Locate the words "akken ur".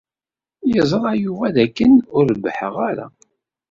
1.65-2.23